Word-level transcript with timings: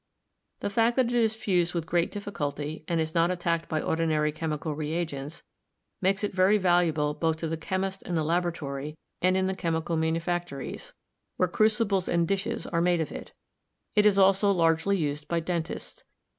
The 0.61 0.71
fact 0.71 0.95
that 0.97 1.09
it 1.13 1.13
is 1.13 1.35
fused 1.35 1.75
with 1.75 1.85
great 1.85 2.09
difficulty 2.09 2.83
and 2.87 2.99
is 2.99 3.13
not 3.13 3.29
attacked 3.29 3.69
by 3.69 3.79
ordinary 3.79 4.31
chem 4.31 4.49
ical 4.49 4.75
reagents 4.75 5.43
makes 6.01 6.23
it 6.23 6.33
very 6.33 6.57
valuable 6.57 7.13
both 7.13 7.37
to 7.37 7.47
the 7.47 7.55
chem 7.55 7.83
ist 7.83 8.01
in 8.01 8.15
the 8.15 8.23
laboratory 8.23 8.97
and 9.21 9.37
in 9.37 9.45
the 9.45 9.53
chemical 9.55 9.95
manufactories, 9.95 10.95
DESCRIPTIVE 11.37 11.37
MINERALOGY 11.37 11.37
265 11.37 11.37
where 11.37 11.55
crucibles 11.55 12.09
and 12.09 12.27
dishes 12.27 12.65
are 12.65 12.81
made 12.81 12.99
of 12.99 13.11
it. 13.11 13.33
It 13.95 14.07
is 14.07 14.17
also 14.17 14.49
largely 14.51 14.97
used 14.97 15.27
by 15.27 15.39
dentists. 15.39 16.03